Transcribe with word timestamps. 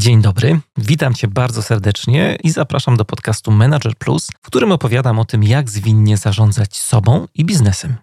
Dzień 0.00 0.22
dobry, 0.22 0.60
witam 0.76 1.14
Cię 1.14 1.28
bardzo 1.28 1.62
serdecznie 1.62 2.36
i 2.42 2.50
zapraszam 2.50 2.96
do 2.96 3.04
podcastu 3.04 3.50
Manager 3.50 3.96
Plus, 3.96 4.28
w 4.42 4.46
którym 4.46 4.72
opowiadam 4.72 5.18
o 5.18 5.24
tym, 5.24 5.44
jak 5.44 5.70
zwinnie 5.70 6.16
zarządzać 6.16 6.76
sobą 6.76 7.26
i 7.34 7.44
biznesem. 7.44 7.96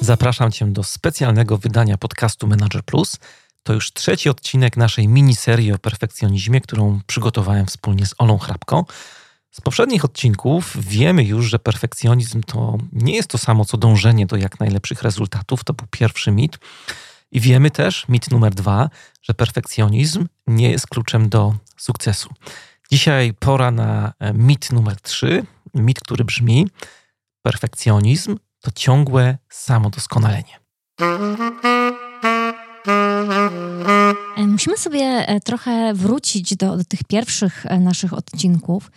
Zapraszam 0.00 0.52
Cię 0.52 0.66
do 0.66 0.84
specjalnego 0.84 1.58
wydania 1.58 1.96
podcastu 1.96 2.46
Manager 2.46 2.82
Plus. 2.82 3.16
To 3.62 3.72
już 3.72 3.92
trzeci 3.92 4.28
odcinek 4.28 4.76
naszej 4.76 5.08
miniserii 5.08 5.72
o 5.72 5.78
perfekcjonizmie, 5.78 6.60
którą 6.60 7.00
przygotowałem 7.06 7.66
wspólnie 7.66 8.06
z 8.06 8.14
Olą 8.18 8.38
Hrabko. 8.38 8.84
Z 9.50 9.60
poprzednich 9.60 10.04
odcinków 10.04 10.76
wiemy 10.80 11.24
już, 11.24 11.46
że 11.46 11.58
perfekcjonizm 11.58 12.42
to 12.42 12.78
nie 12.92 13.14
jest 13.14 13.30
to 13.30 13.38
samo 13.38 13.64
co 13.64 13.76
dążenie 13.76 14.26
do 14.26 14.36
jak 14.36 14.60
najlepszych 14.60 15.02
rezultatów. 15.02 15.64
To 15.64 15.72
był 15.72 15.86
pierwszy 15.90 16.32
mit. 16.32 16.58
I 17.32 17.40
wiemy 17.40 17.70
też, 17.70 18.08
mit 18.08 18.30
numer 18.30 18.54
dwa, 18.54 18.90
że 19.22 19.34
perfekcjonizm 19.34 20.26
nie 20.46 20.70
jest 20.70 20.86
kluczem 20.86 21.28
do 21.28 21.54
sukcesu. 21.76 22.30
Dzisiaj 22.90 23.34
pora 23.38 23.70
na 23.70 24.12
e, 24.18 24.32
mit 24.32 24.72
numer 24.72 25.00
trzy. 25.00 25.44
Mit, 25.74 26.00
który 26.00 26.24
brzmi: 26.24 26.68
perfekcjonizm 27.42 28.36
to 28.60 28.70
ciągłe 28.70 29.38
samodoskonalenie. 29.48 30.58
E, 34.38 34.46
musimy 34.46 34.78
sobie 34.78 35.00
e, 35.00 35.40
trochę 35.40 35.94
wrócić 35.94 36.56
do, 36.56 36.76
do 36.76 36.84
tych 36.84 37.04
pierwszych 37.04 37.66
e, 37.66 37.80
naszych 37.80 38.12
odcinków 38.12 38.90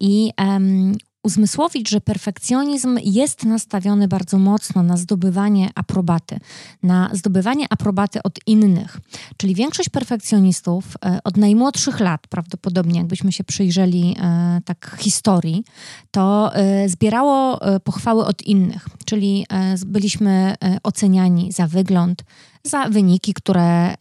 i 0.00 0.30
um, 0.38 0.96
uzmysłowić, 1.22 1.88
że 1.90 2.00
perfekcjonizm 2.00 2.98
jest 3.04 3.44
nastawiony 3.44 4.08
bardzo 4.08 4.38
mocno 4.38 4.82
na 4.82 4.96
zdobywanie 4.96 5.70
aprobaty, 5.74 6.38
na 6.82 7.10
zdobywanie 7.12 7.66
aprobaty 7.70 8.22
od 8.22 8.38
innych. 8.46 9.00
Czyli 9.36 9.54
większość 9.54 9.88
perfekcjonistów 9.88 10.84
od 11.24 11.36
najmłodszych 11.36 12.00
lat, 12.00 12.26
prawdopodobnie, 12.26 12.98
jakbyśmy 12.98 13.32
się 13.32 13.44
przyjrzeli 13.44 14.16
tak 14.64 14.96
historii, 14.98 15.64
to 16.10 16.52
zbierało 16.86 17.60
pochwały 17.84 18.24
od 18.24 18.42
innych. 18.42 18.88
Czyli 19.04 19.46
byliśmy 19.86 20.54
oceniani 20.82 21.52
za 21.52 21.66
wygląd, 21.66 22.24
za 22.64 22.88
wyniki, 22.88 23.34
które 23.34 23.94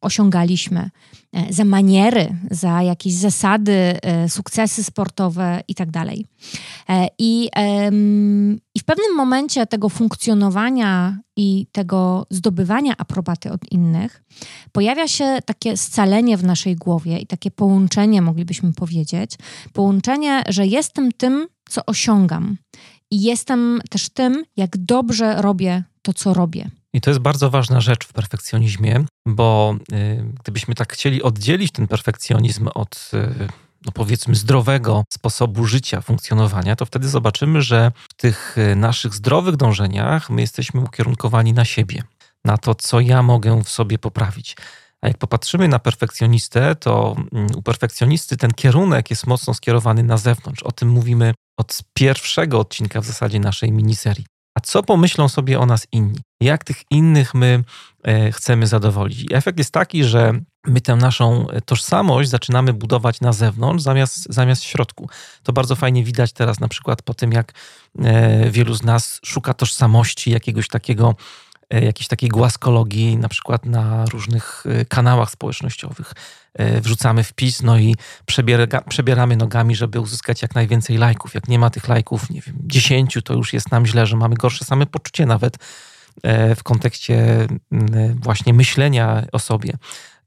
osiągaliśmy, 0.00 0.90
e, 1.32 1.52
za 1.52 1.64
maniery, 1.64 2.36
za 2.50 2.82
jakieś 2.82 3.14
zasady, 3.14 3.72
e, 3.72 4.28
sukcesy 4.28 4.84
sportowe 4.84 5.62
itd. 5.68 5.92
Tak 5.92 6.08
e, 6.88 7.08
I, 7.18 7.50
I 8.74 8.80
w 8.80 8.84
pewnym 8.84 9.16
momencie 9.16 9.66
tego 9.66 9.88
funkcjonowania 9.88 11.18
i 11.36 11.66
tego 11.72 12.26
zdobywania 12.30 12.94
aprobaty 12.98 13.52
od 13.52 13.72
innych 13.72 14.22
pojawia 14.72 15.08
się 15.08 15.38
takie 15.44 15.76
scalenie 15.76 16.36
w 16.36 16.44
naszej 16.44 16.76
głowie 16.76 17.18
i 17.18 17.26
takie 17.26 17.50
połączenie, 17.50 18.22
moglibyśmy 18.22 18.72
powiedzieć, 18.72 19.38
połączenie, 19.72 20.42
że 20.48 20.66
jestem 20.66 21.12
tym, 21.12 21.46
co 21.68 21.86
osiągam 21.86 22.56
i 23.10 23.22
jestem 23.22 23.80
też 23.90 24.08
tym, 24.08 24.44
jak 24.56 24.76
dobrze 24.76 25.42
robię 25.42 25.84
to, 26.02 26.14
co 26.14 26.34
robię. 26.34 26.70
I 26.92 27.00
to 27.00 27.10
jest 27.10 27.20
bardzo 27.20 27.50
ważna 27.50 27.80
rzecz 27.80 28.06
w 28.06 28.12
perfekcjonizmie, 28.12 29.04
bo 29.26 29.74
y, 29.92 30.24
gdybyśmy 30.40 30.74
tak 30.74 30.92
chcieli 30.92 31.22
oddzielić 31.22 31.72
ten 31.72 31.88
perfekcjonizm 31.88 32.68
od 32.74 33.10
y, 33.14 33.48
no 33.86 33.92
powiedzmy 33.92 34.34
zdrowego 34.34 35.04
sposobu 35.12 35.64
życia, 35.64 36.00
funkcjonowania, 36.00 36.76
to 36.76 36.86
wtedy 36.86 37.08
zobaczymy, 37.08 37.62
że 37.62 37.92
w 38.10 38.14
tych 38.14 38.58
y, 38.58 38.76
naszych 38.76 39.14
zdrowych 39.14 39.56
dążeniach 39.56 40.30
my 40.30 40.40
jesteśmy 40.40 40.80
ukierunkowani 40.80 41.52
na 41.52 41.64
siebie, 41.64 42.02
na 42.44 42.58
to, 42.58 42.74
co 42.74 43.00
ja 43.00 43.22
mogę 43.22 43.64
w 43.64 43.68
sobie 43.68 43.98
poprawić. 43.98 44.56
A 45.02 45.08
jak 45.08 45.18
popatrzymy 45.18 45.68
na 45.68 45.78
perfekcjonistę, 45.78 46.74
to 46.74 47.16
mm, 47.32 47.46
u 47.56 47.62
perfekcjonisty 47.62 48.36
ten 48.36 48.50
kierunek 48.50 49.10
jest 49.10 49.26
mocno 49.26 49.54
skierowany 49.54 50.02
na 50.02 50.16
zewnątrz. 50.16 50.62
O 50.62 50.72
tym 50.72 50.88
mówimy 50.88 51.34
od 51.56 51.78
pierwszego 51.94 52.58
odcinka 52.58 53.00
w 53.00 53.04
zasadzie 53.04 53.40
naszej 53.40 53.72
miniserii. 53.72 54.31
A 54.54 54.60
co 54.60 54.82
pomyślą 54.82 55.28
sobie 55.28 55.60
o 55.60 55.66
nas 55.66 55.86
inni? 55.92 56.18
Jak 56.40 56.64
tych 56.64 56.82
innych 56.90 57.34
my 57.34 57.64
e, 58.04 58.32
chcemy 58.32 58.66
zadowolić? 58.66 59.22
I 59.22 59.34
efekt 59.34 59.58
jest 59.58 59.72
taki, 59.72 60.04
że 60.04 60.32
my 60.66 60.80
tę 60.80 60.96
naszą 60.96 61.46
tożsamość 61.64 62.30
zaczynamy 62.30 62.72
budować 62.72 63.20
na 63.20 63.32
zewnątrz 63.32 63.84
zamiast, 63.84 64.32
zamiast 64.34 64.62
w 64.62 64.66
środku. 64.66 65.08
To 65.42 65.52
bardzo 65.52 65.76
fajnie 65.76 66.04
widać 66.04 66.32
teraz 66.32 66.60
na 66.60 66.68
przykład 66.68 67.02
po 67.02 67.14
tym, 67.14 67.32
jak 67.32 67.52
e, 67.98 68.50
wielu 68.50 68.74
z 68.74 68.82
nas 68.82 69.20
szuka 69.24 69.54
tożsamości, 69.54 70.30
jakiegoś 70.30 70.68
takiego 70.68 71.14
E, 71.72 71.84
jakiejś 71.84 72.08
takiej 72.08 72.28
głaskologii, 72.28 73.16
na 73.16 73.28
przykład 73.28 73.66
na 73.66 74.04
różnych 74.06 74.64
e, 74.66 74.84
kanałach 74.84 75.30
społecznościowych. 75.30 76.12
E, 76.54 76.80
wrzucamy 76.80 77.24
wpis, 77.24 77.62
no 77.62 77.78
i 77.78 77.96
przebiera, 78.26 78.80
przebieramy 78.88 79.36
nogami, 79.36 79.76
żeby 79.76 80.00
uzyskać 80.00 80.42
jak 80.42 80.54
najwięcej 80.54 80.98
lajków. 80.98 81.34
Jak 81.34 81.48
nie 81.48 81.58
ma 81.58 81.70
tych 81.70 81.88
lajków, 81.88 82.30
nie 82.30 82.40
wiem, 82.40 82.58
dziesięciu, 82.64 83.22
to 83.22 83.34
już 83.34 83.52
jest 83.52 83.70
nam 83.70 83.86
źle, 83.86 84.06
że 84.06 84.16
mamy 84.16 84.34
gorsze 84.34 84.64
same 84.64 84.86
poczucie 84.86 85.26
nawet 85.26 85.56
w 86.56 86.62
kontekście 86.62 87.46
właśnie 88.14 88.54
myślenia 88.54 89.24
o 89.32 89.38
sobie. 89.38 89.72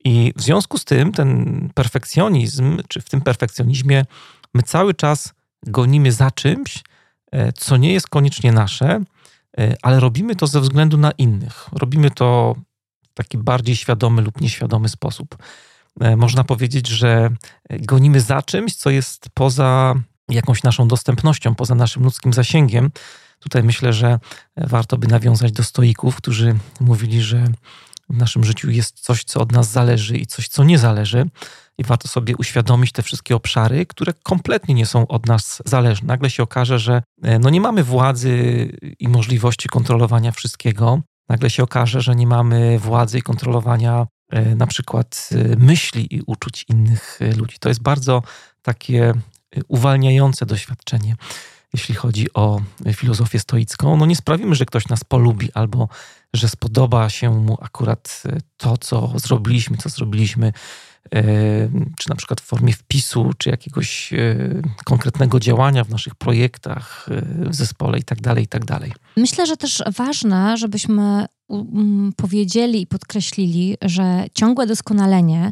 I 0.03 0.33
w 0.35 0.41
związku 0.41 0.77
z 0.77 0.85
tym 0.85 1.11
ten 1.11 1.69
perfekcjonizm, 1.73 2.81
czy 2.87 3.01
w 3.01 3.09
tym 3.09 3.21
perfekcjonizmie 3.21 4.05
my 4.53 4.63
cały 4.63 4.93
czas 4.93 5.33
gonimy 5.63 6.11
za 6.11 6.31
czymś, 6.31 6.83
co 7.55 7.77
nie 7.77 7.93
jest 7.93 8.09
koniecznie 8.09 8.51
nasze, 8.51 9.01
E, 9.57 9.75
ale 9.81 9.99
robimy 9.99 10.35
to 10.35 10.47
ze 10.47 10.61
względu 10.61 10.97
na 10.97 11.11
innych. 11.11 11.69
Robimy 11.71 12.11
to 12.11 12.55
w 13.03 13.13
taki 13.13 13.37
bardziej 13.37 13.75
świadomy 13.75 14.21
lub 14.21 14.41
nieświadomy 14.41 14.89
sposób. 14.89 15.37
E, 15.99 16.15
można 16.15 16.43
powiedzieć, 16.43 16.87
że 16.87 17.29
gonimy 17.69 18.21
za 18.21 18.41
czymś, 18.41 18.75
co 18.75 18.89
jest 18.89 19.29
poza 19.33 19.95
jakąś 20.29 20.63
naszą 20.63 20.87
dostępnością, 20.87 21.55
poza 21.55 21.75
naszym 21.75 22.03
ludzkim 22.03 22.33
zasięgiem. 22.33 22.91
Tutaj 23.39 23.63
myślę, 23.63 23.93
że 23.93 24.19
warto 24.57 24.97
by 24.97 25.07
nawiązać 25.07 25.51
do 25.51 25.63
stoików, 25.63 26.15
którzy 26.15 26.55
mówili, 26.79 27.21
że 27.21 27.45
w 28.09 28.17
naszym 28.17 28.43
życiu 28.43 28.69
jest 28.69 28.99
coś, 28.99 29.23
co 29.23 29.39
od 29.39 29.51
nas 29.51 29.71
zależy 29.71 30.17
i 30.17 30.25
coś, 30.25 30.47
co 30.47 30.63
nie 30.63 30.79
zależy 30.79 31.29
i 31.77 31.83
warto 31.83 32.07
sobie 32.07 32.35
uświadomić 32.37 32.91
te 32.91 33.03
wszystkie 33.03 33.35
obszary, 33.35 33.85
które 33.85 34.13
kompletnie 34.23 34.75
nie 34.75 34.85
są 34.85 35.07
od 35.07 35.25
nas 35.25 35.61
zależne. 35.65 36.07
Nagle 36.07 36.29
się 36.29 36.43
okaże, 36.43 36.79
że 36.79 37.03
e, 37.23 37.39
no 37.39 37.49
nie 37.49 37.61
mamy 37.61 37.83
władzy 37.83 38.37
i 38.99 39.07
możliwości 39.07 39.69
kontrolowania 39.69 40.31
wszystkiego. 40.31 41.01
Nagle 41.29 41.49
się 41.49 41.63
okaże, 41.63 42.01
że 42.01 42.15
nie 42.15 42.27
mamy 42.27 42.79
władzy 42.79 43.17
i 43.17 43.21
kontrolowania 43.21 44.07
na 44.55 44.67
przykład 44.67 45.29
e, 45.31 45.55
myśli 45.55 46.15
i 46.15 46.21
uczuć 46.25 46.65
innych 46.69 47.19
ludzi. 47.37 47.57
To 47.59 47.69
jest 47.69 47.81
bardzo 47.81 48.23
takie 48.61 49.13
uwalniające 49.67 50.45
doświadczenie, 50.45 51.15
jeśli 51.73 51.95
chodzi 51.95 52.33
o 52.33 52.61
filozofię 52.93 53.39
stoicką. 53.39 53.97
No 53.97 54.05
nie 54.05 54.15
sprawimy, 54.15 54.55
że 54.55 54.65
ktoś 54.65 54.87
nas 54.87 55.03
polubi 55.03 55.49
albo 55.53 55.89
że 56.33 56.49
spodoba 56.49 57.09
się 57.09 57.29
mu 57.29 57.57
akurat 57.61 58.23
to, 58.57 58.77
co 58.77 59.13
zrobiliśmy, 59.19 59.77
co 59.77 59.89
zrobiliśmy 59.89 60.53
E, 61.13 61.23
czy 61.97 62.09
na 62.09 62.15
przykład 62.15 62.41
w 62.41 62.43
formie 62.43 62.73
wpisu, 62.73 63.31
czy 63.37 63.49
jakiegoś 63.49 64.13
e, 64.13 64.17
konkretnego 64.85 65.39
działania 65.39 65.83
w 65.83 65.89
naszych 65.89 66.15
projektach, 66.15 67.07
e, 67.11 67.49
w 67.49 67.55
zespole 67.55 67.97
itd., 67.97 68.21
tak 68.21 68.39
itd. 68.39 68.65
Tak 68.65 68.89
Myślę, 69.17 69.45
że 69.45 69.57
też 69.57 69.83
ważne, 69.97 70.57
żebyśmy 70.57 71.25
powiedzieli 72.15 72.81
i 72.81 72.87
podkreślili, 72.87 73.77
że 73.81 74.25
ciągłe 74.33 74.67
doskonalenie 74.67 75.51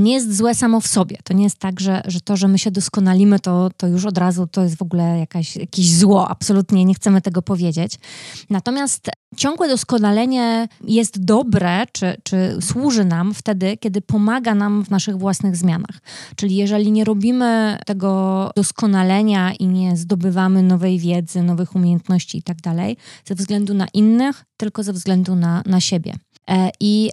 nie 0.00 0.12
jest 0.12 0.36
złe 0.36 0.54
samo 0.54 0.80
w 0.80 0.86
sobie. 0.86 1.16
To 1.24 1.34
nie 1.34 1.44
jest 1.44 1.58
tak, 1.58 1.80
że, 1.80 2.02
że 2.04 2.20
to, 2.20 2.36
że 2.36 2.48
my 2.48 2.58
się 2.58 2.70
doskonalimy, 2.70 3.40
to, 3.40 3.70
to 3.76 3.86
już 3.86 4.06
od 4.06 4.18
razu 4.18 4.46
to 4.46 4.62
jest 4.62 4.76
w 4.76 4.82
ogóle 4.82 5.18
jakaś, 5.18 5.56
jakieś 5.56 5.96
zło. 5.96 6.28
Absolutnie 6.28 6.84
nie 6.84 6.94
chcemy 6.94 7.20
tego 7.20 7.42
powiedzieć. 7.42 7.98
Natomiast 8.50 9.10
ciągłe 9.36 9.68
doskonalenie 9.68 10.68
jest 10.84 11.24
dobre, 11.24 11.84
czy, 11.92 12.16
czy 12.22 12.56
służy 12.60 13.04
nam 13.04 13.34
wtedy, 13.34 13.76
kiedy 13.76 14.00
pomaga 14.00 14.54
nam 14.54 14.84
w 14.84 14.90
naszych 14.90 15.18
własnych 15.18 15.56
zmianach. 15.56 16.00
Czyli 16.36 16.56
jeżeli 16.56 16.92
nie 16.92 17.04
robimy 17.04 17.78
tego 17.86 18.50
doskonalenia 18.56 19.52
i 19.52 19.66
nie 19.66 19.96
zdobywamy 19.96 20.62
nowej 20.62 20.98
wiedzy, 20.98 21.42
nowych 21.42 21.74
umiejętności 21.74 22.38
i 22.38 22.42
tak 22.42 22.60
dalej, 22.60 22.96
ze 23.24 23.34
względu 23.34 23.74
na 23.74 23.86
innych, 23.94 24.44
tylko 24.56 24.82
ze 24.82 24.92
względu 24.92 25.36
na, 25.36 25.62
na 25.66 25.80
siebie. 25.80 26.14
E, 26.50 26.70
I 26.80 27.10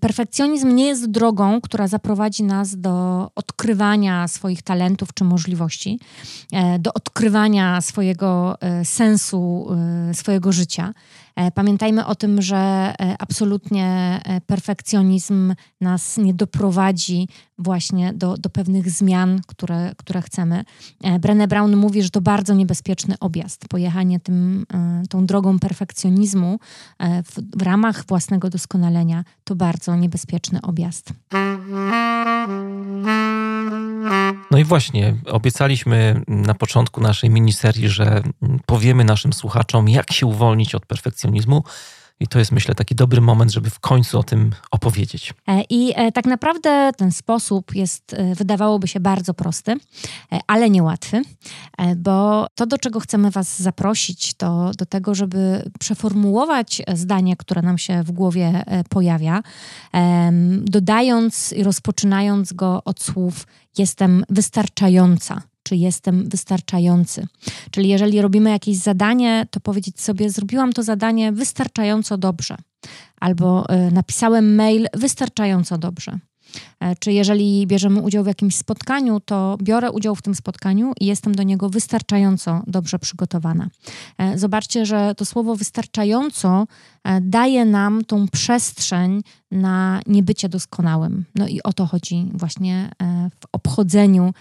perfekcjonizm 0.00 0.74
nie 0.74 0.86
jest 0.86 1.10
drogą, 1.10 1.60
która 1.60 1.88
zaprowadzi 1.88 2.42
nas 2.44 2.80
do 2.80 3.28
odkrywania 3.34 4.28
swoich 4.28 4.62
talentów 4.62 5.14
czy 5.14 5.24
możliwości, 5.24 6.00
e, 6.52 6.78
do 6.78 6.94
odkrywania 6.94 7.80
swojego 7.80 8.56
e, 8.60 8.84
sensu, 8.84 9.68
swojego 10.12 10.52
życia. 10.52 10.94
Pamiętajmy 11.54 12.06
o 12.06 12.14
tym, 12.14 12.42
że 12.42 12.92
absolutnie 13.18 14.20
perfekcjonizm 14.46 15.54
nas 15.80 16.16
nie 16.16 16.34
doprowadzi 16.34 17.28
właśnie 17.58 18.12
do, 18.12 18.36
do 18.36 18.50
pewnych 18.50 18.90
zmian, 18.90 19.40
które, 19.46 19.92
które 19.96 20.22
chcemy. 20.22 20.64
Brené 21.20 21.48
Brown 21.48 21.76
mówi, 21.76 22.02
że 22.02 22.10
to 22.10 22.20
bardzo 22.20 22.54
niebezpieczny 22.54 23.14
objazd. 23.20 23.68
Pojechanie 23.68 24.20
tym, 24.20 24.66
tą 25.08 25.26
drogą 25.26 25.58
perfekcjonizmu 25.58 26.58
w, 27.24 27.58
w 27.58 27.62
ramach 27.62 28.04
własnego 28.06 28.50
doskonalenia 28.50 29.24
to 29.44 29.56
bardzo 29.56 29.96
niebezpieczny 29.96 30.62
objazd. 30.62 31.12
No 34.50 34.58
i 34.58 34.64
właśnie, 34.64 35.14
obiecaliśmy 35.26 36.22
na 36.28 36.54
początku 36.54 37.00
naszej 37.00 37.30
miniserii, 37.30 37.88
że 37.88 38.22
powiemy 38.66 39.04
naszym 39.04 39.32
słuchaczom, 39.32 39.88
jak 39.88 40.12
się 40.12 40.26
uwolnić 40.26 40.74
od 40.74 40.86
perfekcjonizmu. 40.86 41.64
I 42.20 42.28
to 42.28 42.38
jest, 42.38 42.52
myślę, 42.52 42.74
taki 42.74 42.94
dobry 42.94 43.20
moment, 43.20 43.52
żeby 43.52 43.70
w 43.70 43.80
końcu 43.80 44.18
o 44.18 44.22
tym 44.22 44.50
opowiedzieć. 44.70 45.34
E, 45.48 45.62
I 45.70 45.92
e, 45.96 46.12
tak 46.12 46.24
naprawdę 46.24 46.90
ten 46.96 47.12
sposób 47.12 47.74
jest, 47.74 48.14
e, 48.14 48.34
wydawałoby 48.34 48.88
się 48.88 49.00
bardzo 49.00 49.34
prosty, 49.34 49.74
ale 50.46 50.70
niełatwy, 50.70 51.22
bo 51.96 52.46
to, 52.54 52.66
do 52.66 52.78
czego 52.78 53.00
chcemy 53.00 53.30
Was 53.30 53.62
zaprosić, 53.62 54.34
to 54.34 54.70
do 54.78 54.86
tego, 54.86 55.14
żeby 55.14 55.70
przeformułować 55.78 56.82
zdanie, 56.94 57.36
które 57.36 57.62
nam 57.62 57.78
się 57.78 58.02
w 58.02 58.10
głowie 58.10 58.64
pojawia, 58.88 59.42
dodając 60.60 61.52
i 61.52 61.62
rozpoczynając 61.62 62.52
go 62.52 62.84
od 62.84 63.02
słów: 63.02 63.46
Jestem 63.78 64.24
wystarczająca 64.28 65.42
czy 65.68 65.76
jestem 65.76 66.28
wystarczający. 66.28 67.26
Czyli 67.70 67.88
jeżeli 67.88 68.22
robimy 68.22 68.50
jakieś 68.50 68.76
zadanie, 68.76 69.46
to 69.50 69.60
powiedzieć 69.60 70.00
sobie, 70.00 70.30
zrobiłam 70.30 70.72
to 70.72 70.82
zadanie 70.82 71.32
wystarczająco 71.32 72.18
dobrze, 72.18 72.56
albo 73.20 73.66
y, 73.88 73.92
napisałem 73.92 74.54
mail 74.54 74.86
wystarczająco 74.94 75.78
dobrze. 75.78 76.18
E, 76.80 76.96
czy 76.96 77.12
jeżeli 77.12 77.66
bierzemy 77.66 78.00
udział 78.00 78.24
w 78.24 78.26
jakimś 78.26 78.56
spotkaniu, 78.56 79.20
to 79.20 79.58
biorę 79.62 79.90
udział 79.90 80.14
w 80.14 80.22
tym 80.22 80.34
spotkaniu 80.34 80.92
i 81.00 81.06
jestem 81.06 81.34
do 81.34 81.42
niego 81.42 81.70
wystarczająco 81.70 82.62
dobrze 82.66 82.98
przygotowana. 82.98 83.68
E, 84.18 84.38
zobaczcie, 84.38 84.86
że 84.86 85.14
to 85.16 85.24
słowo 85.24 85.56
wystarczająco 85.56 86.66
e, 87.04 87.20
daje 87.20 87.64
nam 87.64 88.04
tą 88.04 88.28
przestrzeń 88.28 89.22
na 89.50 90.00
niebycie 90.06 90.48
doskonałym. 90.48 91.24
No 91.34 91.48
i 91.48 91.62
o 91.62 91.72
to 91.72 91.86
chodzi 91.86 92.30
właśnie 92.34 92.90
w 93.40 93.46
obchodzeniu 93.52 94.32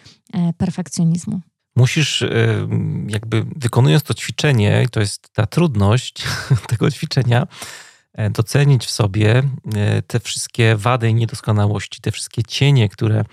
perfekcjonizmu 0.57 1.41
musisz 1.75 2.23
jakby 3.07 3.45
wykonując 3.55 4.03
to 4.03 4.13
ćwiczenie, 4.13 4.85
to 4.91 4.99
jest 4.99 5.29
ta 5.33 5.45
trudność 5.45 6.23
tego 6.69 6.91
ćwiczenia, 6.91 7.47
docenić 8.29 8.85
w 8.85 8.91
sobie 8.91 9.43
e, 9.75 10.01
te 10.01 10.19
wszystkie 10.19 10.75
wady 10.75 11.09
i 11.09 11.13
niedoskonałości, 11.13 12.01
te 12.01 12.11
wszystkie 12.11 12.43
cienie, 12.43 12.89
które 12.89 13.25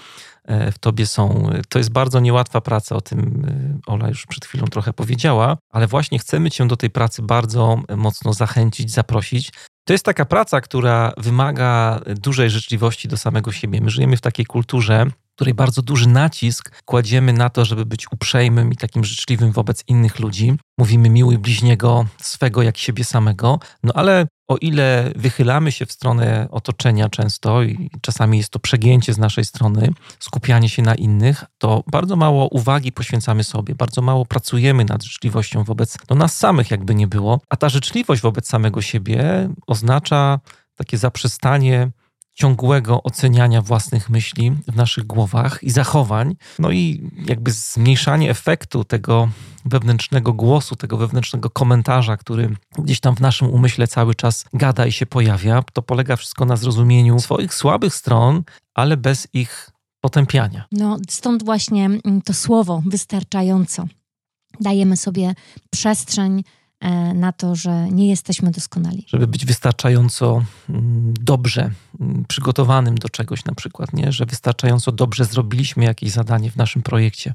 e, 0.44 0.72
w 0.72 0.78
tobie 0.78 1.06
są. 1.06 1.50
To 1.68 1.78
jest 1.78 1.90
bardzo 1.90 2.20
niełatwa 2.20 2.60
praca, 2.60 2.96
o 2.96 3.00
tym 3.00 3.46
Ola 3.86 4.08
już 4.08 4.26
przed 4.26 4.44
chwilą 4.44 4.66
trochę 4.66 4.92
powiedziała, 4.92 5.56
ale 5.70 5.86
właśnie 5.86 6.18
chcemy 6.18 6.50
cię 6.50 6.66
do 6.66 6.76
tej 6.76 6.90
pracy 6.90 7.22
bardzo 7.22 7.82
mocno 7.96 8.32
zachęcić, 8.32 8.90
zaprosić. 8.90 9.52
To 9.86 9.92
jest 9.92 10.04
taka 10.04 10.24
praca, 10.24 10.60
która 10.60 11.12
wymaga 11.16 12.00
dużej 12.06 12.50
życzliwości 12.50 13.08
do 13.08 13.16
samego 13.16 13.52
siebie. 13.52 13.80
My 13.80 13.90
żyjemy 13.90 14.16
w 14.16 14.20
takiej 14.20 14.46
kulturze, 14.46 15.06
której 15.34 15.54
bardzo 15.54 15.82
duży 15.82 16.08
nacisk 16.08 16.82
kładziemy 16.84 17.32
na 17.32 17.50
to, 17.50 17.64
żeby 17.64 17.86
być 17.86 18.12
uprzejmym 18.12 18.72
i 18.72 18.76
takim 18.76 19.04
życzliwym 19.04 19.52
wobec 19.52 19.84
innych 19.88 20.18
ludzi. 20.18 20.56
Mówimy 20.78 21.10
miłuj 21.10 21.38
bliźniego 21.38 22.06
swego 22.20 22.62
jak 22.62 22.76
siebie 22.76 23.04
samego, 23.04 23.58
no 23.82 23.92
ale 23.92 24.26
o 24.48 24.56
ile 24.56 25.12
wychylamy 25.16 25.72
się 25.72 25.86
w 25.86 25.92
stronę 25.92 26.48
otoczenia 26.50 27.08
często 27.08 27.62
i 27.62 27.90
czasami 28.00 28.38
jest 28.38 28.50
to 28.50 28.58
przegięcie 28.58 29.14
z 29.14 29.18
naszej 29.18 29.44
strony, 29.44 29.88
skupianie 30.18 30.68
się 30.68 30.82
na 30.82 30.94
innych, 30.94 31.44
to 31.58 31.84
bardzo 31.86 32.16
mało 32.16 32.48
uwagi 32.48 32.92
poświęcamy 32.92 33.44
sobie, 33.44 33.74
bardzo 33.74 34.02
mało 34.02 34.26
pracujemy 34.26 34.84
nad 34.84 35.02
życzliwością 35.02 35.64
wobec 35.64 35.98
no, 36.10 36.16
nas 36.16 36.36
samych, 36.36 36.70
jakby 36.70 36.94
nie 36.94 37.06
było. 37.06 37.40
A 37.50 37.56
ta 37.56 37.68
życzliwość 37.68 38.22
wobec 38.22 38.48
samego 38.48 38.82
siebie 38.82 39.48
oznacza 39.66 40.40
takie 40.74 40.98
zaprzestanie 40.98 41.90
ciągłego 42.34 43.02
oceniania 43.02 43.62
własnych 43.62 44.10
myśli 44.10 44.52
w 44.68 44.76
naszych 44.76 45.04
głowach 45.04 45.58
i 45.62 45.70
zachowań, 45.70 46.36
no 46.58 46.70
i 46.70 47.10
jakby 47.26 47.52
zmniejszanie 47.52 48.30
efektu 48.30 48.84
tego 48.84 49.28
wewnętrznego 49.64 50.32
głosu, 50.32 50.76
tego 50.76 50.96
wewnętrznego 50.96 51.50
komentarza, 51.50 52.16
który 52.16 52.56
gdzieś 52.78 53.00
tam 53.00 53.16
w 53.16 53.20
naszym 53.20 53.48
umyśle 53.50 53.86
cały 53.86 54.14
czas 54.14 54.44
gada 54.52 54.86
i 54.86 54.92
się 54.92 55.06
pojawia. 55.06 55.62
To 55.72 55.82
polega 55.82 56.16
wszystko 56.16 56.44
na 56.44 56.56
zrozumieniu 56.56 57.20
swoich 57.20 57.54
słabych 57.54 57.94
stron, 57.94 58.42
ale 58.74 58.96
bez 58.96 59.28
ich 59.32 59.70
potępiania. 60.00 60.64
No, 60.72 60.98
stąd 61.08 61.44
właśnie 61.44 61.84
mm, 61.84 62.22
to 62.22 62.34
słowo 62.34 62.82
wystarczająco. 62.86 63.86
Dajemy 64.60 64.96
sobie 64.96 65.34
przestrzeń 65.70 66.44
na 67.14 67.32
to, 67.32 67.54
że 67.54 67.88
nie 67.90 68.08
jesteśmy 68.08 68.50
doskonali. 68.50 69.04
Żeby 69.08 69.26
być 69.26 69.46
wystarczająco 69.46 70.44
mm, 70.68 71.14
dobrze 71.20 71.70
mm, 72.00 72.24
przygotowanym 72.28 72.98
do 72.98 73.08
czegoś, 73.08 73.44
na 73.44 73.54
przykład, 73.54 73.92
nie? 73.92 74.12
że 74.12 74.26
wystarczająco 74.26 74.92
dobrze 74.92 75.24
zrobiliśmy 75.24 75.84
jakieś 75.84 76.10
zadanie 76.10 76.50
w 76.50 76.56
naszym 76.56 76.82
projekcie, 76.82 77.34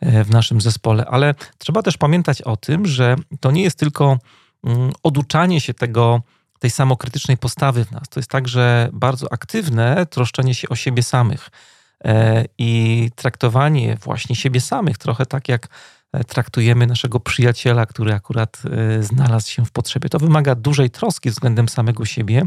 e, 0.00 0.24
w 0.24 0.30
naszym 0.30 0.60
zespole. 0.60 1.06
Ale 1.06 1.34
trzeba 1.58 1.82
też 1.82 1.96
pamiętać 1.96 2.42
o 2.42 2.56
tym, 2.56 2.86
że 2.86 3.16
to 3.40 3.50
nie 3.50 3.62
jest 3.62 3.78
tylko 3.78 4.18
mm, 4.64 4.92
oduczanie 5.02 5.60
się 5.60 5.74
tego, 5.74 6.22
tej 6.58 6.70
samokrytycznej 6.70 7.36
postawy 7.36 7.84
w 7.84 7.90
nas. 7.90 8.08
To 8.08 8.20
jest 8.20 8.30
także 8.30 8.88
bardzo 8.92 9.32
aktywne 9.32 10.06
troszczenie 10.06 10.54
się 10.54 10.68
o 10.68 10.76
siebie 10.76 11.02
samych 11.02 11.50
e, 12.04 12.44
i 12.58 13.10
traktowanie 13.16 13.96
właśnie 13.96 14.36
siebie 14.36 14.60
samych 14.60 14.98
trochę 14.98 15.26
tak 15.26 15.48
jak 15.48 15.68
E, 15.68 16.03
traktujemy 16.26 16.86
naszego 16.86 17.20
przyjaciela, 17.20 17.86
który 17.86 18.14
akurat 18.14 18.62
e, 18.98 19.02
znalazł 19.02 19.50
się 19.50 19.64
w 19.64 19.70
potrzebie. 19.70 20.08
To 20.08 20.18
wymaga 20.18 20.54
dużej 20.54 20.90
troski 20.90 21.30
względem 21.30 21.68
samego 21.68 22.04
siebie. 22.04 22.42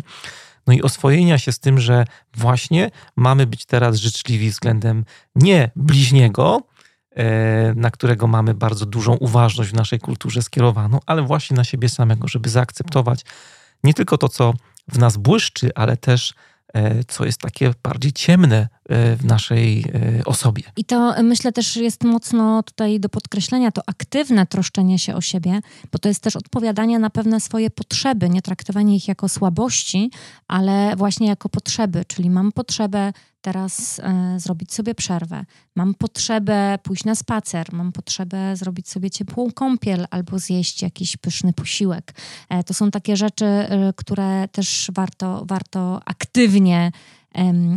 No 0.68 0.74
i 0.74 0.82
oswojenia 0.82 1.38
się 1.38 1.52
z 1.52 1.60
tym, 1.60 1.80
że 1.80 2.06
właśnie 2.34 2.92
mamy 3.16 3.48
być 3.48 3.66
teraz 3.66 3.96
życzliwi 3.96 4.50
względem 4.50 5.06
nie 5.36 5.72
bliźniego, 5.76 6.62
e, 7.16 7.74
na 7.76 7.92
którego 7.92 8.28
mamy 8.28 8.54
bardzo 8.54 8.86
dużą 8.86 9.14
uważność 9.14 9.70
w 9.70 9.74
naszej 9.74 10.00
kulturze 10.00 10.42
skierowaną, 10.42 11.00
ale 11.06 11.22
właśnie 11.22 11.58
na 11.58 11.64
siebie 11.64 11.90
samego, 11.90 12.28
żeby 12.28 12.50
zaakceptować 12.50 13.26
nie 13.84 13.94
tylko 13.94 14.18
to, 14.18 14.30
co 14.30 14.54
w 14.88 14.98
nas 14.98 15.18
błyszczy, 15.18 15.72
ale 15.76 15.98
też 15.98 16.34
E, 16.74 17.04
co 17.04 17.26
jest 17.26 17.42
takie 17.42 17.74
bardziej 17.84 18.14
ciemne 18.14 18.58
e, 18.58 18.68
w 18.90 19.26
naszej 19.26 19.86
e, 20.20 20.26
osobie. 20.26 20.64
I 20.78 20.86
to 20.86 21.24
myślę 21.24 21.52
też 21.52 21.76
jest 21.76 22.04
mocno 22.04 22.64
tutaj 22.64 23.00
do 23.00 23.10
podkreślenia 23.10 23.72
to 23.72 23.82
aktywne 23.86 24.46
troszczenie 24.46 25.00
się 25.00 25.16
o 25.16 25.22
siebie, 25.22 25.60
bo 25.92 26.00
to 26.00 26.10
jest 26.10 26.24
też 26.24 26.36
odpowiadanie 26.36 27.00
na 27.00 27.10
pewne 27.10 27.40
swoje 27.40 27.70
potrzeby, 27.70 28.30
nie 28.30 28.42
traktowanie 28.42 28.96
ich 28.96 29.08
jako 29.08 29.30
słabości, 29.30 30.12
ale 30.48 30.96
właśnie 30.96 31.28
jako 31.28 31.50
potrzeby, 31.50 32.06
czyli 32.08 32.30
mam 32.30 32.52
potrzebę 32.52 33.14
teraz 33.42 34.00
e, 34.00 34.40
zrobić 34.40 34.74
sobie 34.74 34.96
przerwę, 34.96 35.46
mam 35.76 35.94
potrzebę 35.94 36.80
pójść 36.84 37.06
na 37.06 37.16
spacer, 37.16 37.74
mam 37.74 37.92
potrzebę 37.92 38.56
zrobić 38.56 38.90
sobie 38.90 39.10
ciepłą 39.10 39.52
kąpiel 39.52 40.08
albo 40.12 40.40
zjeść 40.40 40.82
jakiś 40.82 41.18
pyszny 41.18 41.54
posiłek. 41.54 42.14
E, 42.50 42.64
to 42.64 42.74
są 42.74 42.92
takie 42.92 43.18
rzeczy, 43.18 43.46
e, 43.46 43.94
które 43.96 44.48
też 44.48 44.92
warto, 44.94 45.46
warto 45.46 46.02
aktywnie 46.06 46.92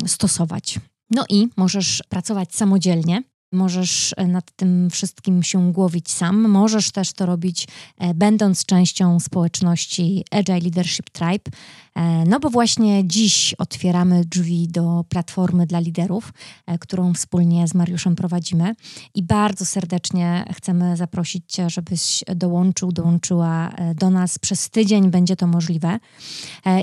stosować. 0.07 0.79
No 1.11 1.25
i 1.29 1.49
możesz 1.57 2.03
pracować 2.09 2.55
samodzielnie. 2.55 3.23
Możesz 3.53 4.15
e, 4.17 4.27
nad 4.27 4.51
tym 4.57 4.91
wszystkim 4.91 5.43
się 5.43 5.73
głowić 5.73 6.11
sam. 6.11 6.49
Możesz 6.49 6.93
też 6.93 7.13
to 7.13 7.27
robić, 7.27 7.69
e, 7.99 8.15
będąc 8.15 8.65
częścią 8.65 9.21
społeczności 9.21 10.25
Agile 10.31 10.61
Leadership 10.61 11.11
Tribe. 11.11 11.51
E, 11.95 12.25
no 12.25 12.41
bo 12.41 12.51
właśnie 12.51 13.09
dziś 13.09 13.55
otwieramy 13.55 14.25
drzwi 14.25 14.69
do 14.69 15.05
platformy 15.09 15.67
dla 15.67 15.81
liderów, 15.81 16.33
którą 16.81 17.15
wspólnie 17.15 17.69
z 17.69 17.75
Mariuszem 17.75 18.17
prowadzimy. 18.17 18.75
I 19.15 19.23
bardzo 19.23 19.65
serdecznie 19.67 20.45
chcemy 20.53 20.97
zaprosić 20.97 21.45
Cię, 21.49 21.71
żebyś 21.71 22.25
dołączył, 22.37 22.93
dołączyła 22.93 23.73
do 23.95 24.11
nas. 24.11 24.39
Przez 24.39 24.71
tydzień 24.71 25.11
będzie 25.11 25.37
to 25.37 25.47
możliwe. 25.47 25.99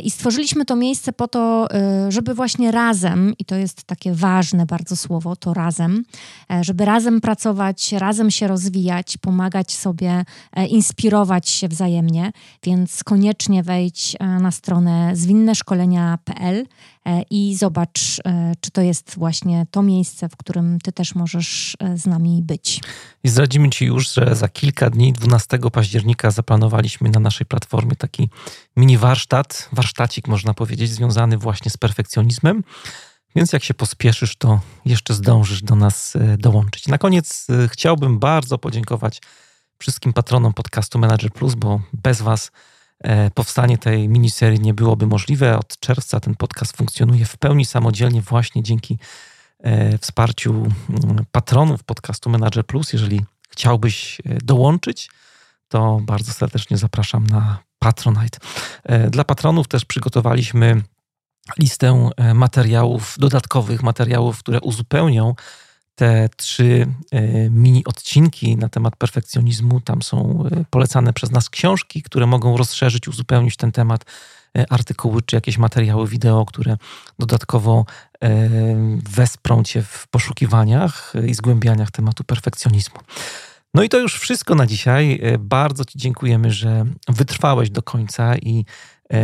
I 0.04 0.12
stworzyliśmy 0.12 0.66
to 0.66 0.76
miejsce 0.76 1.14
po 1.14 1.28
to, 1.28 1.68
żeby 2.10 2.34
właśnie 2.34 2.72
razem, 2.72 3.34
i 3.40 3.46
to 3.46 3.56
jest 3.56 3.84
takie 3.84 4.14
ważne 4.14 4.66
bardzo 4.66 4.96
słowo, 4.96 5.36
to 5.36 5.54
razem, 5.54 6.04
żeby 6.62 6.86
razem 6.86 7.22
pracować, 7.22 7.92
razem 7.92 8.32
się 8.32 8.48
rozwijać, 8.48 9.18
pomagać 9.18 9.72
sobie, 9.72 10.26
inspirować 10.70 11.50
się 11.50 11.68
wzajemnie, 11.68 12.32
więc 12.64 13.04
koniecznie 13.04 13.64
wejdź 13.64 14.16
na 14.20 14.52
stronę 14.52 15.12
zwinneszkolenia.pl 15.16 16.66
i 17.30 17.56
zobacz, 17.56 18.00
czy 18.62 18.72
to 18.72 18.82
jest 18.82 19.16
właśnie 19.18 19.66
to 19.72 19.84
miejsce, 19.84 20.30
w 20.30 20.38
którym 20.38 20.80
ty 20.80 20.92
też 20.92 21.16
możesz 21.16 21.78
z 21.96 22.06
nami 22.06 22.42
być. 22.44 22.82
I 23.24 23.30
zdradzimy 23.30 23.70
Ci 23.70 23.86
już, 23.86 24.14
że 24.14 24.36
za 24.36 24.48
kilka 24.50 24.90
dni, 24.90 25.14
12 25.14 25.60
października, 25.74 26.32
zaplanowaliśmy 26.32 27.10
na 27.10 27.20
naszej 27.20 27.48
platformie 27.48 27.96
taki 27.96 28.30
mini 28.76 28.98
warsztat, 28.98 29.70
warsztacik 29.72 30.28
można 30.28 30.54
powiedzieć, 30.54 30.90
związany 30.90 31.38
właśnie 31.38 31.72
z 31.72 31.78
perfekcjonizmem. 31.78 32.64
Więc 33.38 33.54
jak 33.54 33.64
się 33.64 33.74
pospieszysz, 33.74 34.36
to 34.36 34.60
jeszcze 34.86 35.14
zdążysz 35.14 35.62
do 35.62 35.76
nas 35.76 36.16
e, 36.16 36.38
dołączyć. 36.38 36.88
Na 36.88 36.98
koniec 36.98 37.48
e, 37.50 37.68
chciałbym 37.68 38.20
bardzo 38.20 38.58
podziękować 38.58 39.22
wszystkim 39.78 40.14
patronom 40.14 40.54
podcastu 40.54 41.00
Manager 41.00 41.32
Plus, 41.32 41.56
bo 41.56 41.82
bez 41.94 42.22
Was 42.22 42.52
e, 43.00 43.32
powstanie 43.32 43.78
tej 43.78 44.10
miniserii 44.10 44.60
nie 44.60 44.74
byłoby 44.74 45.08
możliwe. 45.08 45.60
Od 45.60 45.80
czerwca 45.80 46.20
ten 46.20 46.36
podcast 46.36 46.78
funkcjonuje 46.78 47.26
w 47.26 47.38
pełni 47.38 47.66
samodzielnie 47.66 48.22
właśnie 48.22 48.64
dzięki 48.64 48.98
wsparciu 50.02 50.68
patronów 51.32 51.84
podcastu 51.84 52.30
Manager 52.30 52.66
Plus. 52.66 52.94
Jeżeli 52.94 53.26
chciałbyś 53.50 54.22
dołączyć, 54.26 55.10
to 55.68 56.00
bardzo 56.02 56.34
serdecznie 56.34 56.78
zapraszam 56.78 57.28
na 57.28 57.58
Patronite. 57.80 58.40
Dla 59.10 59.24
patronów 59.24 59.68
też 59.68 59.86
przygotowaliśmy 59.86 60.82
listę 61.60 62.10
e, 62.18 62.34
materiałów, 62.34 63.16
dodatkowych 63.20 63.84
materiałów, 63.84 64.40
które 64.40 64.62
uzupełnią 64.62 65.36
te 65.96 66.30
trzy 66.38 66.88
e, 67.12 67.50
mini 67.50 67.86
odcinki 67.86 68.58
na 68.58 68.70
temat 68.70 68.96
perfekcjonizmu. 68.96 69.82
Tam 69.82 70.02
są 70.02 70.44
e, 70.52 70.66
polecane 70.70 71.14
przez 71.14 71.32
nas 71.32 71.50
książki, 71.50 72.04
które 72.04 72.28
mogą 72.28 72.58
rozszerzyć, 72.58 73.08
uzupełnić 73.08 73.56
ten 73.56 73.72
temat, 73.72 74.06
artykuły 74.70 75.22
czy 75.22 75.36
jakieś 75.36 75.58
materiały 75.58 76.08
wideo, 76.08 76.46
które 76.46 76.78
dodatkowo 77.20 77.86
wesprą 79.10 79.64
Cię 79.64 79.82
w 79.82 80.08
poszukiwaniach 80.08 81.14
i 81.28 81.34
zgłębianiach 81.34 81.92
tematu 81.92 82.24
perfekcjonizmu. 82.24 83.00
No 83.74 83.84
i 83.84 83.90
to 83.90 84.00
już 84.00 84.20
wszystko 84.20 84.56
na 84.56 84.68
dzisiaj. 84.68 85.22
Bardzo 85.40 85.86
Ci 85.86 86.00
dziękujemy, 86.00 86.52
że 86.52 86.86
wytrwałeś 87.08 87.70
do 87.70 87.82
końca 87.82 88.38
i 88.38 88.66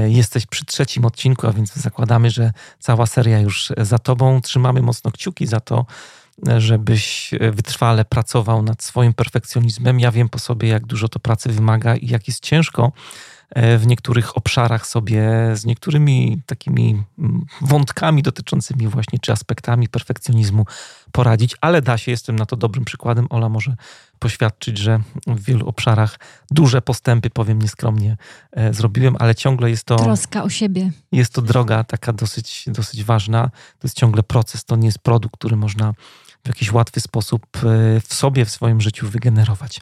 jesteś 0.08 0.46
przy 0.46 0.66
trzecim 0.66 1.06
odcinku, 1.06 1.48
a 1.48 1.54
więc 1.54 1.74
zakładamy, 1.74 2.30
że 2.30 2.52
cała 2.80 3.06
seria 3.06 3.40
już 3.40 3.72
za 3.78 4.00
tobą. 4.00 4.42
Trzymamy 4.42 4.82
mocno 4.82 5.12
kciuki 5.12 5.48
za 5.48 5.60
to, 5.60 5.86
żebyś 6.58 7.32
wytrwale 7.52 8.06
pracował 8.06 8.64
nad 8.64 8.84
swoim 8.84 9.14
perfekcjonizmem. 9.14 10.00
Ja 10.00 10.12
wiem 10.12 10.30
po 10.30 10.40
sobie, 10.40 10.70
jak 10.70 10.86
dużo 10.86 11.10
to 11.10 11.20
pracy 11.20 11.50
wymaga 11.50 11.96
i 11.96 12.08
jak 12.08 12.28
jest 12.28 12.44
ciężko 12.44 12.92
e, 12.92 12.92
w 13.56 13.88
niektórych 13.88 14.38
obszarach 14.38 14.88
sobie 14.88 15.24
z 15.54 15.66
niektórymi 15.66 16.42
takimi 16.46 17.04
mm, 17.20 17.46
wątkami 17.62 18.24
dotyczącymi 18.24 18.88
właśnie 18.88 19.20
czy 19.20 19.32
aspektami 19.32 19.88
perfekcjonizmu 19.88 20.66
poradzić, 21.12 21.56
ale 21.62 21.82
da 21.82 21.98
się, 21.98 22.12
jestem 22.12 22.36
na 22.36 22.46
to 22.46 22.56
dobrym 22.56 22.86
przykładem. 22.86 23.28
Ola 23.30 23.50
może 23.50 23.76
poświadczyć, 24.20 24.78
że 24.78 25.00
w 25.28 25.44
wielu 25.44 25.68
obszarach 25.68 26.20
duże 26.52 26.82
postępy, 26.82 27.30
powiem 27.30 27.62
nieskromnie, 27.62 28.18
e, 28.52 28.74
zrobiłem, 28.74 29.16
ale 29.20 29.36
ciągle 29.36 29.70
jest 29.70 29.84
to. 29.84 29.96
Troska 29.96 30.44
o 30.44 30.50
siebie. 30.50 30.92
Jest 31.12 31.34
to 31.34 31.42
droga 31.42 31.84
taka 31.84 32.14
dosyć, 32.14 32.66
dosyć 32.68 33.04
ważna. 33.04 33.50
To 33.80 33.88
jest 33.88 33.98
ciągle 33.98 34.24
proces, 34.24 34.66
to 34.66 34.76
nie 34.76 34.86
jest 34.86 35.00
produkt, 35.00 35.38
który 35.38 35.56
można 35.56 35.94
w 36.44 36.48
jakiś 36.48 36.72
łatwy 36.72 37.00
sposób 37.00 37.46
e, 37.58 37.60
w 38.00 38.14
sobie, 38.14 38.46
w 38.46 38.50
swoim 38.50 38.82
życiu 38.82 39.10
wygenerować. 39.10 39.82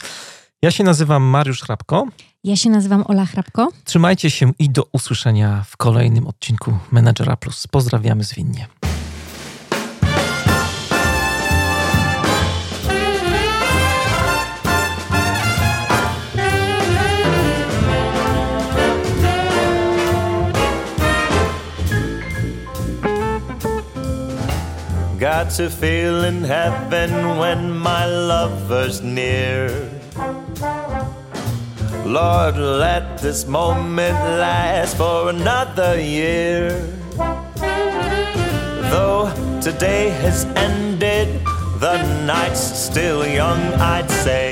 Ja 0.64 0.72
się 0.72 0.84
nazywam 0.84 1.24
Mariusz 1.24 1.62
Hrabko. 1.62 2.08
Ja 2.44 2.56
się 2.56 2.70
nazywam 2.70 3.04
Ola 3.08 3.26
Hrabko. 3.26 3.70
Trzymajcie 3.86 4.30
się 4.30 4.52
i 4.60 4.70
do 4.70 4.84
usłyszenia 4.92 5.64
w 5.68 5.78
kolejnym 5.78 6.28
odcinku 6.28 6.78
Menadżera 6.92 7.38
Plus. 7.38 7.68
Pozdrawiamy 7.68 8.24
zwinnie. 8.24 8.68
Got 25.20 25.58
to 25.58 25.70
feel 25.70 26.26
in 26.26 26.44
heaven 26.44 27.40
when 27.40 27.72
my 27.72 28.06
lover's 28.08 29.04
near. 29.04 30.01
Lord, 32.12 32.58
let 32.58 33.20
this 33.20 33.48
moment 33.48 34.20
last 34.20 34.98
for 34.98 35.30
another 35.30 35.98
year. 35.98 36.72
Though 38.92 39.32
today 39.62 40.10
has 40.20 40.44
ended, 40.58 41.42
the 41.80 42.04
night's 42.26 42.60
still 42.60 43.26
young, 43.26 43.62
I'd 43.76 44.12
say. 44.12 44.52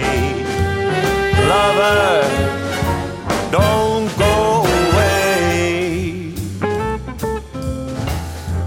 Lover, 1.52 2.24
don't 3.52 4.08
go 4.18 4.64
away. 4.88 6.34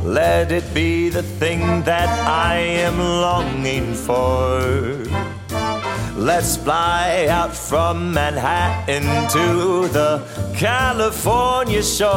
Let 0.04 0.52
it 0.52 0.74
be 0.74 1.08
the 1.08 1.22
thing 1.22 1.82
that 1.84 2.10
I 2.28 2.56
am 2.58 2.98
longing 2.98 3.94
for. 3.94 5.31
Let's 6.22 6.56
fly 6.56 7.26
out 7.28 7.52
from 7.52 8.12
Manhattan 8.14 9.02
to 9.30 9.88
the 9.88 10.22
California 10.54 11.82
shore. 11.82 12.12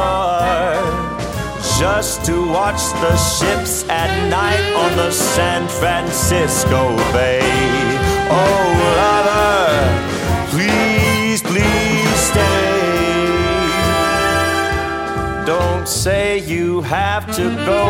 Just 1.79 2.23
to 2.25 2.47
watch 2.47 2.83
the 3.01 3.17
ships 3.17 3.83
at 3.89 4.29
night 4.29 4.63
on 4.75 4.95
the 4.95 5.09
San 5.09 5.67
Francisco 5.67 6.95
Bay. 7.13 7.41
Oh, 8.29 8.67
lover, 9.01 9.73
please, 10.51 11.41
please 11.41 12.15
stay. 12.29 12.75
Don't 15.47 15.87
say 15.87 16.37
you 16.37 16.81
have 16.81 17.25
to 17.37 17.49
go. 17.65 17.89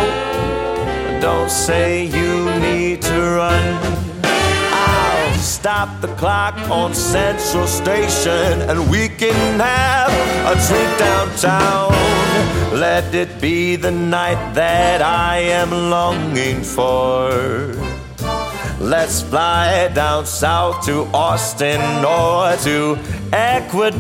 Don't 1.20 1.52
say 1.52 2.06
you 2.06 2.46
need 2.62 3.02
to 3.02 3.20
run. 3.20 4.15
Stop 5.46 6.02
the 6.02 6.08
clock 6.16 6.56
on 6.72 6.96
Central 6.96 7.68
Station 7.68 8.62
and 8.68 8.90
we 8.90 9.10
can 9.10 9.60
have 9.60 10.10
a 10.52 10.56
drink 10.68 10.98
downtown. 10.98 11.92
Let 12.74 13.14
it 13.14 13.40
be 13.40 13.76
the 13.76 13.92
night 13.92 14.54
that 14.56 15.04
I 15.04 15.38
am 15.38 15.70
longing 15.70 16.64
for. 16.64 17.30
Let's 18.80 19.22
fly 19.22 19.88
down 19.94 20.26
south 20.26 20.84
to 20.88 21.04
Austin 21.14 21.80
or 22.04 22.56
to 22.64 22.98
Ecuador 23.32 23.94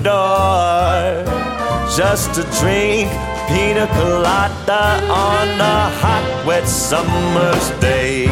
just 1.95 2.33
to 2.33 2.41
drink 2.59 3.11
pina 3.47 3.85
colada 3.93 4.99
on 5.11 5.47
a 5.61 5.89
hot, 6.01 6.43
wet 6.47 6.67
summer's 6.67 7.69
day. 7.79 8.25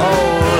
Oh, 0.00 0.53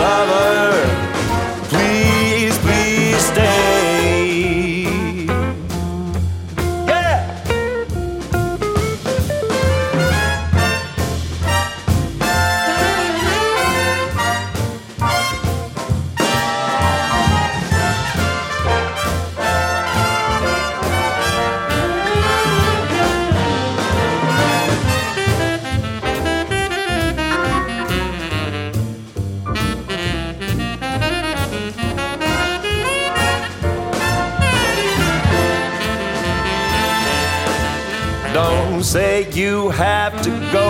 you 39.33 39.71
have 39.71 40.21
to 40.23 40.31
go. 40.53 40.69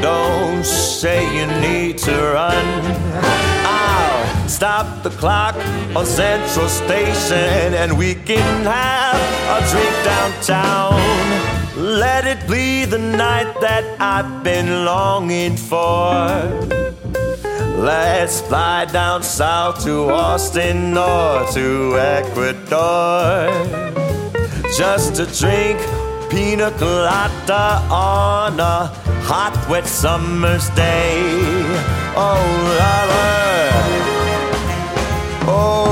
Don't 0.00 0.64
say 0.64 1.20
you 1.36 1.46
need 1.60 1.98
to 1.98 2.12
run. 2.12 2.66
I'll 3.64 4.48
stop 4.48 5.02
the 5.02 5.10
clock 5.10 5.56
on 5.96 6.06
Central 6.06 6.68
Station 6.68 7.74
and 7.74 7.98
we 7.98 8.14
can 8.14 8.64
have 8.64 9.20
a 9.56 9.60
drink 9.70 9.94
downtown. 10.04 11.00
Let 11.76 12.26
it 12.26 12.48
be 12.48 12.84
the 12.84 12.98
night 12.98 13.60
that 13.60 13.84
I've 14.00 14.44
been 14.44 14.84
longing 14.84 15.56
for. 15.56 16.06
Let's 17.76 18.40
fly 18.40 18.84
down 18.84 19.22
south 19.22 19.82
to 19.84 20.10
Austin 20.10 20.96
or 20.96 21.46
to 21.52 21.98
Ecuador 21.98 23.50
just 24.76 25.16
to 25.16 25.26
drink 25.26 25.78
pina 26.32 26.70
colada 26.78 27.64
on 27.90 28.58
a 28.58 28.86
hot, 29.28 29.54
wet 29.68 29.86
summer's 29.86 30.70
day. 30.70 31.20
Oh, 32.16 32.42
lover, 32.80 33.68
oh, 35.46 35.91